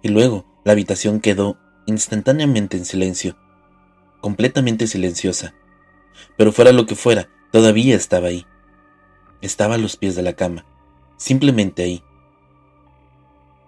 y 0.00 0.10
luego 0.10 0.44
la 0.62 0.70
habitación 0.70 1.18
quedó 1.18 1.58
instantáneamente 1.88 2.76
en 2.76 2.84
silencio, 2.84 3.36
completamente 4.20 4.86
silenciosa. 4.86 5.54
Pero 6.36 6.52
fuera 6.52 6.70
lo 6.70 6.86
que 6.86 6.94
fuera, 6.94 7.28
todavía 7.50 7.96
estaba 7.96 8.28
ahí. 8.28 8.46
Estaba 9.40 9.74
a 9.74 9.78
los 9.78 9.96
pies 9.96 10.14
de 10.14 10.22
la 10.22 10.34
cama, 10.34 10.66
simplemente 11.16 11.82
ahí. 11.82 12.00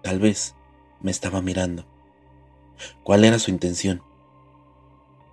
Tal 0.03 0.19
vez 0.19 0.55
me 1.01 1.11
estaba 1.11 1.41
mirando. 1.41 1.85
¿Cuál 3.03 3.25
era 3.25 3.39
su 3.39 3.51
intención? 3.51 4.01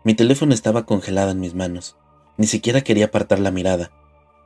Mi 0.02 0.14
teléfono 0.14 0.52
estaba 0.52 0.84
congelado 0.84 1.30
en 1.30 1.38
mis 1.38 1.54
manos. 1.54 1.96
Ni 2.38 2.46
siquiera 2.46 2.80
quería 2.80 3.06
apartar 3.06 3.38
la 3.40 3.50
mirada. 3.50 3.90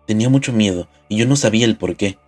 Tenía 0.06 0.28
mucho 0.28 0.52
miedo 0.52 0.88
y 1.08 1.16
yo 1.18 1.26
no 1.26 1.36
sabía 1.36 1.64
el 1.64 1.78
por 1.78 1.94
qué. 1.96 2.18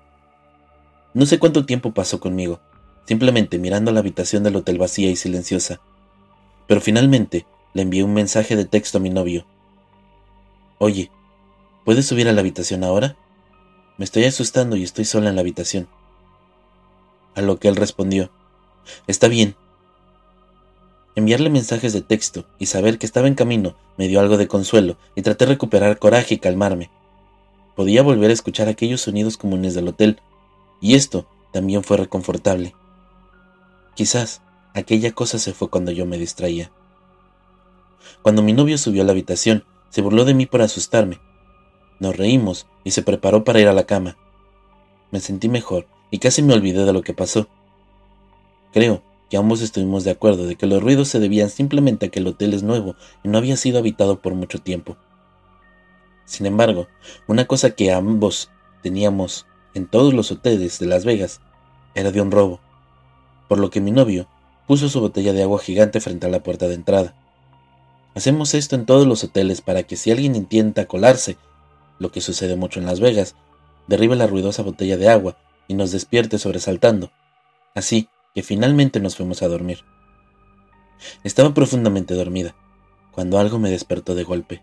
No 1.12 1.26
sé 1.26 1.40
cuánto 1.40 1.66
tiempo 1.66 1.92
pasó 1.92 2.20
conmigo, 2.20 2.60
simplemente 3.06 3.58
mirando 3.58 3.90
la 3.90 3.98
habitación 3.98 4.44
del 4.44 4.54
hotel 4.54 4.78
vacía 4.78 5.10
y 5.10 5.16
silenciosa. 5.16 5.80
Pero 6.68 6.80
finalmente 6.80 7.46
le 7.72 7.82
envié 7.82 8.04
un 8.04 8.14
mensaje 8.14 8.54
de 8.54 8.64
texto 8.64 8.98
a 8.98 9.00
mi 9.00 9.10
novio. 9.10 9.44
Oye, 10.78 11.10
¿puedes 11.84 12.06
subir 12.06 12.28
a 12.28 12.32
la 12.32 12.40
habitación 12.40 12.84
ahora? 12.84 13.16
Me 13.98 14.04
estoy 14.04 14.24
asustando 14.24 14.76
y 14.76 14.84
estoy 14.84 15.04
sola 15.04 15.30
en 15.30 15.34
la 15.34 15.40
habitación. 15.40 15.88
A 17.34 17.42
lo 17.42 17.58
que 17.58 17.66
él 17.66 17.74
respondió, 17.74 18.30
Está 19.06 19.28
bien. 19.28 19.56
Enviarle 21.16 21.48
mensajes 21.48 21.92
de 21.92 22.02
texto 22.02 22.44
y 22.58 22.66
saber 22.66 22.98
que 22.98 23.06
estaba 23.06 23.28
en 23.28 23.36
camino 23.36 23.76
me 23.96 24.08
dio 24.08 24.18
algo 24.18 24.36
de 24.36 24.48
consuelo 24.48 24.96
y 25.14 25.22
traté 25.22 25.46
de 25.46 25.52
recuperar 25.52 25.98
coraje 25.98 26.34
y 26.34 26.38
calmarme. 26.38 26.90
Podía 27.76 28.02
volver 28.02 28.30
a 28.30 28.32
escuchar 28.32 28.68
aquellos 28.68 29.02
sonidos 29.02 29.36
comunes 29.36 29.74
del 29.74 29.88
hotel, 29.88 30.20
y 30.80 30.94
esto 30.94 31.26
también 31.52 31.84
fue 31.84 31.98
reconfortable. 31.98 32.74
Quizás 33.94 34.42
aquella 34.74 35.12
cosa 35.12 35.38
se 35.38 35.54
fue 35.54 35.70
cuando 35.70 35.92
yo 35.92 36.04
me 36.04 36.18
distraía. 36.18 36.72
Cuando 38.22 38.42
mi 38.42 38.52
novio 38.52 38.76
subió 38.76 39.02
a 39.02 39.04
la 39.04 39.12
habitación, 39.12 39.64
se 39.90 40.02
burló 40.02 40.24
de 40.24 40.34
mí 40.34 40.46
por 40.46 40.62
asustarme. 40.62 41.20
Nos 42.00 42.16
reímos 42.16 42.66
y 42.82 42.90
se 42.90 43.02
preparó 43.02 43.44
para 43.44 43.60
ir 43.60 43.68
a 43.68 43.72
la 43.72 43.86
cama. 43.86 44.16
Me 45.12 45.20
sentí 45.20 45.48
mejor 45.48 45.86
y 46.10 46.18
casi 46.18 46.42
me 46.42 46.54
olvidé 46.54 46.84
de 46.84 46.92
lo 46.92 47.02
que 47.02 47.14
pasó. 47.14 47.46
Creo 48.72 49.02
que 49.30 49.36
ambos 49.36 49.60
estuvimos 49.62 50.04
de 50.04 50.10
acuerdo 50.10 50.46
de 50.46 50.56
que 50.56 50.66
los 50.66 50.82
ruidos 50.82 51.08
se 51.08 51.18
debían 51.18 51.50
simplemente 51.50 52.06
a 52.06 52.08
que 52.10 52.20
el 52.20 52.26
hotel 52.26 52.54
es 52.54 52.62
nuevo 52.62 52.96
y 53.22 53.28
no 53.28 53.38
había 53.38 53.56
sido 53.56 53.78
habitado 53.78 54.20
por 54.20 54.34
mucho 54.34 54.58
tiempo. 54.58 54.96
Sin 56.24 56.46
embargo, 56.46 56.86
una 57.26 57.46
cosa 57.46 57.70
que 57.70 57.92
ambos 57.92 58.50
teníamos 58.82 59.46
en 59.74 59.86
todos 59.86 60.14
los 60.14 60.30
hoteles 60.30 60.78
de 60.78 60.86
Las 60.86 61.04
Vegas 61.04 61.40
era 61.94 62.10
de 62.10 62.20
un 62.20 62.30
robo 62.30 62.60
por 63.48 63.58
lo 63.58 63.70
que 63.70 63.80
mi 63.80 63.90
novio 63.90 64.26
puso 64.66 64.88
su 64.88 65.00
botella 65.00 65.32
de 65.32 65.42
agua 65.42 65.58
gigante 65.58 66.00
frente 66.00 66.26
a 66.26 66.30
la 66.30 66.42
puerta 66.42 66.68
de 66.68 66.74
entrada. 66.74 67.14
Hacemos 68.14 68.54
esto 68.54 68.76
en 68.76 68.86
todos 68.86 69.06
los 69.06 69.24
hoteles 69.24 69.60
para 69.60 69.82
que 69.82 69.96
si 69.96 70.10
alguien 70.10 70.36
intenta 70.36 70.86
colarse, 70.86 71.36
lo 71.98 72.10
que 72.10 72.20
sucede 72.20 72.56
mucho 72.56 72.80
en 72.80 72.86
Las 72.86 73.00
Vegas, 73.00 73.34
derribe 73.86 74.16
la 74.16 74.26
ruidosa 74.26 74.62
botella 74.62 74.96
de 74.96 75.08
agua 75.08 75.36
y 75.68 75.74
nos 75.74 75.90
despierte 75.92 76.38
sobresaltando. 76.38 77.10
Así 77.74 78.08
que 78.34 78.42
finalmente 78.42 79.00
nos 79.00 79.16
fuimos 79.16 79.42
a 79.42 79.48
dormir. 79.48 79.84
Estaba 81.22 81.54
profundamente 81.54 82.14
dormida, 82.14 82.54
cuando 83.12 83.38
algo 83.38 83.58
me 83.58 83.70
despertó 83.70 84.14
de 84.14 84.24
golpe. 84.24 84.62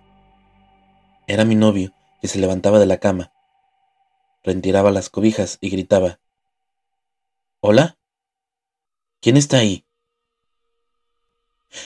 Era 1.28 1.46
mi 1.46 1.56
novio, 1.56 1.94
que 2.22 2.28
se 2.28 2.40
levantaba 2.40 2.80
de 2.80 2.86
la 2.86 2.98
cama, 2.98 3.32
retiraba 4.44 4.92
las 4.92 5.10
cobijas 5.10 5.58
y 5.62 5.70
gritaba 5.70 6.20
¿Hola? 7.60 7.98
¿Quién 9.22 9.38
está 9.38 9.58
ahí? 9.58 9.86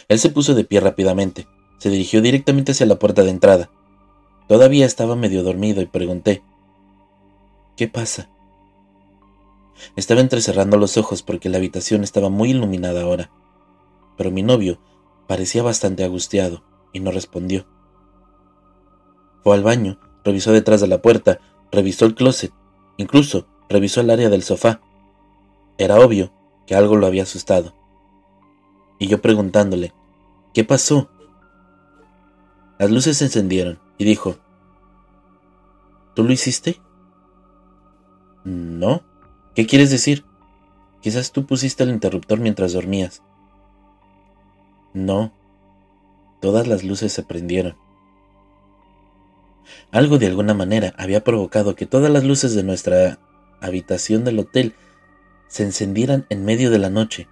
Él 0.07 0.19
se 0.19 0.29
puso 0.29 0.55
de 0.55 0.63
pie 0.63 0.79
rápidamente, 0.79 1.47
se 1.79 1.89
dirigió 1.89 2.21
directamente 2.21 2.71
hacia 2.71 2.85
la 2.85 2.97
puerta 2.97 3.23
de 3.23 3.29
entrada. 3.29 3.69
Todavía 4.47 4.85
estaba 4.85 5.15
medio 5.15 5.43
dormido 5.43 5.81
y 5.81 5.85
pregunté, 5.85 6.43
¿Qué 7.75 7.87
pasa? 7.89 8.29
Estaba 9.95 10.21
entrecerrando 10.21 10.77
los 10.77 10.97
ojos 10.97 11.23
porque 11.23 11.49
la 11.49 11.57
habitación 11.57 12.03
estaba 12.03 12.29
muy 12.29 12.51
iluminada 12.51 13.01
ahora. 13.01 13.31
pero 14.17 14.31
mi 14.31 14.43
novio 14.43 14.79
parecía 15.27 15.61
bastante 15.61 16.05
angustiado 16.05 16.63
y 16.93 17.01
no 17.01 17.11
respondió. 17.11 17.65
Fue 19.43 19.53
al 19.53 19.63
baño, 19.63 19.99
revisó 20.23 20.53
detrás 20.53 20.79
de 20.79 20.87
la 20.87 21.01
puerta, 21.01 21.39
revisó 21.71 22.05
el 22.05 22.15
closet, 22.15 22.53
incluso 22.95 23.45
revisó 23.67 23.99
el 23.99 24.09
área 24.09 24.29
del 24.29 24.43
sofá. 24.43 24.79
Era 25.77 25.99
obvio 25.99 26.31
que 26.65 26.75
algo 26.75 26.95
lo 26.95 27.07
había 27.07 27.23
asustado. 27.23 27.75
Y 28.99 29.07
yo 29.07 29.21
preguntándole, 29.21 29.93
¿qué 30.53 30.63
pasó? 30.63 31.09
Las 32.79 32.89
luces 32.89 33.17
se 33.17 33.25
encendieron 33.25 33.79
y 33.97 34.05
dijo, 34.05 34.37
¿Tú 36.15 36.23
lo 36.23 36.31
hiciste? 36.31 36.81
No. 38.45 39.03
¿Qué 39.55 39.65
quieres 39.65 39.89
decir? 39.89 40.25
Quizás 41.01 41.31
tú 41.31 41.45
pusiste 41.45 41.83
el 41.83 41.89
interruptor 41.89 42.39
mientras 42.39 42.73
dormías. 42.73 43.23
No. 44.93 45.31
Todas 46.41 46.67
las 46.67 46.83
luces 46.83 47.13
se 47.13 47.23
prendieron. 47.23 47.77
Algo 49.91 50.17
de 50.17 50.27
alguna 50.27 50.53
manera 50.53 50.93
había 50.97 51.23
provocado 51.23 51.73
que 51.75 51.85
todas 51.85 52.11
las 52.11 52.25
luces 52.25 52.53
de 52.53 52.63
nuestra 52.63 53.17
habitación 53.61 54.25
del 54.25 54.39
hotel 54.39 54.73
se 55.47 55.63
encendieran 55.63 56.25
en 56.29 56.43
medio 56.43 56.69
de 56.69 56.79
la 56.79 56.89
noche. 56.89 57.29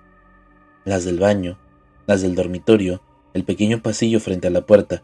Las 0.85 1.03
del 1.03 1.19
baño, 1.19 1.59
las 2.07 2.21
del 2.21 2.35
dormitorio, 2.35 3.01
el 3.33 3.43
pequeño 3.43 3.81
pasillo 3.81 4.21
frente 4.21 4.47
a 4.47 4.51
la 4.51 4.65
puerta, 4.65 5.03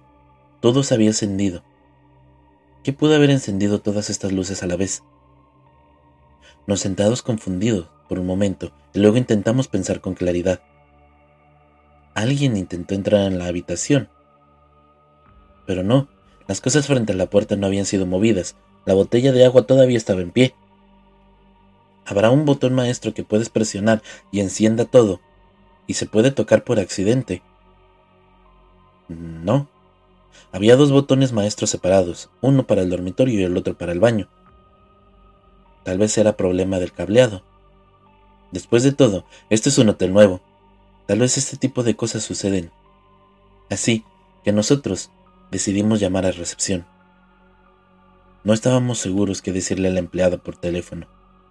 todo 0.61 0.83
se 0.83 0.93
había 0.93 1.07
encendido. 1.07 1.63
¿Qué 2.83 2.93
pudo 2.93 3.15
haber 3.15 3.29
encendido 3.29 3.81
todas 3.81 4.09
estas 4.09 4.31
luces 4.31 4.63
a 4.63 4.67
la 4.67 4.77
vez? 4.77 5.03
Nos 6.67 6.81
sentamos 6.81 7.21
confundidos 7.21 7.87
por 8.07 8.19
un 8.19 8.25
momento 8.25 8.71
y 8.93 8.99
luego 8.99 9.17
intentamos 9.17 9.67
pensar 9.67 10.01
con 10.01 10.13
claridad. 10.13 10.61
Alguien 12.13 12.57
intentó 12.57 12.95
entrar 12.95 13.21
en 13.31 13.37
la 13.37 13.45
habitación. 13.45 14.09
Pero 15.65 15.83
no, 15.83 16.07
las 16.47 16.61
cosas 16.61 16.87
frente 16.87 17.13
a 17.13 17.15
la 17.15 17.29
puerta 17.29 17.55
no 17.55 17.67
habían 17.67 17.85
sido 17.85 18.05
movidas, 18.05 18.55
la 18.85 18.93
botella 18.93 19.31
de 19.31 19.45
agua 19.45 19.67
todavía 19.67 19.97
estaba 19.97 20.21
en 20.21 20.31
pie. 20.31 20.55
Habrá 22.05 22.31
un 22.31 22.45
botón 22.45 22.73
maestro 22.73 23.13
que 23.13 23.23
puedes 23.23 23.49
presionar 23.49 24.01
y 24.31 24.39
encienda 24.39 24.85
todo, 24.85 25.21
y 25.85 25.93
se 25.93 26.07
puede 26.07 26.31
tocar 26.31 26.63
por 26.63 26.79
accidente. 26.79 27.43
No, 29.07 29.67
había 30.51 30.75
dos 30.75 30.91
botones 30.91 31.33
maestros 31.33 31.69
separados, 31.69 32.29
uno 32.41 32.65
para 32.65 32.81
el 32.81 32.89
dormitorio 32.89 33.39
y 33.39 33.43
el 33.43 33.55
otro 33.55 33.77
para 33.77 33.91
el 33.91 33.99
baño. 33.99 34.27
Tal 35.89 35.97
vez 35.97 36.15
era 36.19 36.37
problema 36.37 36.77
del 36.77 36.93
cableado. 36.93 37.41
Después 38.51 38.83
de 38.83 38.91
todo, 38.91 39.25
este 39.49 39.69
es 39.69 39.79
un 39.79 39.89
hotel 39.89 40.13
nuevo. 40.13 40.39
Tal 41.07 41.17
vez 41.17 41.35
este 41.39 41.57
tipo 41.57 41.81
de 41.81 41.95
cosas 41.95 42.21
suceden. 42.21 42.69
Así 43.71 44.05
que 44.43 44.51
nosotros 44.51 45.09
decidimos 45.49 45.99
llamar 45.99 46.27
a 46.27 46.31
recepción. 46.31 46.85
No 48.43 48.53
estábamos 48.53 48.99
seguros 48.99 49.41
qué 49.41 49.51
decirle 49.51 49.87
a 49.87 49.91
la 49.91 49.97
empleada 49.97 50.37
por 50.37 50.57
teléfono, 50.57 51.07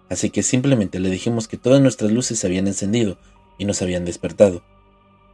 así 0.09 0.29
que 0.29 0.41
simplemente 0.41 1.01
le 1.01 1.09
dijimos 1.09 1.49
que 1.49 1.57
todas 1.57 1.81
nuestras 1.81 2.13
luces 2.13 2.39
se 2.39 2.47
habían 2.47 2.67
encendido 2.67 3.17
y 3.57 3.65
nos 3.65 3.81
habían 3.81 4.05
despertado, 4.05 4.63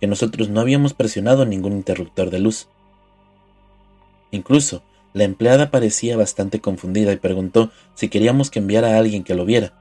que 0.02 0.08
nosotros 0.08 0.50
no 0.50 0.62
habíamos 0.62 0.96
presionado 0.96 1.46
ningún 1.46 1.74
interruptor 1.74 2.32
de 2.32 2.40
luz. 2.40 2.70
Incluso, 4.32 4.82
la 5.16 5.24
empleada 5.24 5.72
parecía 5.72 6.18
bastante 6.18 6.60
confundida 6.60 7.14
y 7.14 7.16
preguntó 7.16 7.72
si 7.94 8.10
queríamos 8.10 8.52
que 8.52 8.60
enviara 8.60 8.90
a 8.90 8.98
alguien 8.98 9.24
que 9.24 9.34
lo 9.34 9.46
viera. 9.46 9.72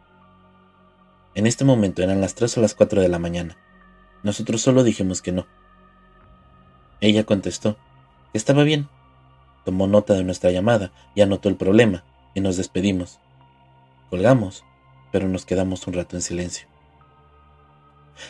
En 1.34 1.48
este 1.48 1.64
momento 1.64 2.04
eran 2.04 2.20
las 2.20 2.36
tres 2.36 2.56
o 2.56 2.60
las 2.60 2.76
cuatro 2.76 3.02
de 3.02 3.08
la 3.08 3.18
mañana. 3.18 3.56
Nosotros 4.22 4.62
solo 4.62 4.84
dijimos 4.84 5.22
que 5.22 5.32
no. 5.32 5.48
Ella 7.00 7.24
contestó 7.24 7.76
que 8.30 8.38
estaba 8.38 8.62
bien. 8.62 8.88
Tomó 9.64 9.88
nota 9.88 10.14
de 10.14 10.22
nuestra 10.22 10.52
llamada 10.52 10.92
y 11.16 11.22
anotó 11.22 11.48
el 11.48 11.56
problema, 11.56 12.04
y 12.32 12.40
nos 12.40 12.56
despedimos. 12.56 13.18
Colgamos, 14.10 14.62
pero 15.10 15.26
nos 15.26 15.44
quedamos 15.44 15.84
un 15.88 15.94
rato 15.94 16.14
en 16.14 16.22
silencio. 16.22 16.68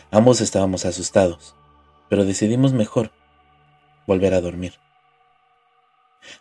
Ambos 0.09 0.41
estábamos 0.41 0.85
asustados, 0.85 1.53
pero 2.09 2.25
decidimos 2.25 2.73
mejor 2.73 3.11
volver 4.07 4.33
a 4.33 4.41
dormir. 4.41 4.73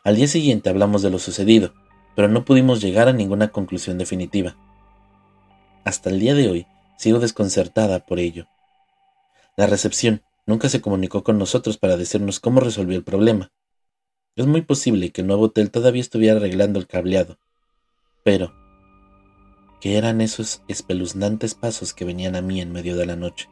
Al 0.03 0.17
día 0.17 0.27
siguiente 0.27 0.71
hablamos 0.71 1.03
de 1.03 1.11
lo 1.11 1.19
sucedido, 1.19 1.75
pero 2.15 2.29
no 2.29 2.45
pudimos 2.45 2.81
llegar 2.81 3.09
a 3.09 3.13
ninguna 3.13 3.49
conclusión 3.49 3.99
definitiva. 3.99 4.57
Hasta 5.85 6.11
el 6.11 6.21
día 6.21 6.35
de 6.35 6.49
hoy 6.49 6.67
sigo 6.97 7.19
desconcertada 7.19 8.07
por 8.07 8.19
ello. 8.19 8.47
La 9.57 9.67
recepción 9.67 10.23
nunca 10.47 10.69
se 10.69 10.81
comunicó 10.81 11.25
con 11.25 11.39
nosotros 11.39 11.79
para 11.79 11.97
decirnos 11.97 12.41
cómo 12.41 12.61
resolvió 12.61 12.97
el 12.97 13.05
problema. 13.05 13.53
Es 14.37 14.47
muy 14.47 14.63
posible 14.63 15.11
que 15.11 15.21
el 15.21 15.29
nuevo 15.29 15.45
hotel 15.45 15.71
todavía 15.71 16.01
estuviera 16.01 16.37
arreglando 16.37 16.79
el 16.79 16.87
cableado. 16.87 17.39
Pero, 18.25 18.53
¿qué 19.81 19.97
eran 19.97 20.21
esos 20.21 20.63
espeluznantes 20.67 21.55
pasos 21.55 21.95
que 21.95 22.05
venían 22.05 22.35
a 22.35 22.43
mí 22.43 22.61
en 22.61 22.73
medio 22.73 22.97
de 22.97 23.07
la 23.07 23.17
noche? 23.17 23.49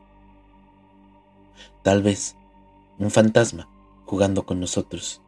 Tal 1.85 2.03
vez 2.03 2.37
un 2.99 3.11
fantasma 3.11 3.68
jugando 4.07 4.45
con 4.45 4.61
nosotros. 4.61 5.22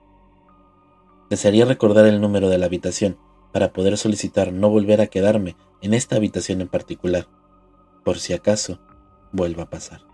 Desearía 1.35 1.65
recordar 1.65 2.07
el 2.07 2.21
número 2.21 2.49
de 2.49 2.59
la 2.59 2.67
habitación 2.67 3.19
para 3.51 3.73
poder 3.73 3.99
solicitar 3.99 4.53
no 4.53 4.71
volver 4.71 5.01
a 5.01 5.09
quedarme 5.09 5.57
en 5.83 5.93
esta 5.93 6.15
habitación 6.15 6.61
en 6.61 6.69
particular, 6.69 7.27
por 8.05 8.21
si 8.21 8.35
acaso 8.35 8.79
vuelva 9.33 9.65
a 9.65 9.69
pasar. 9.69 10.14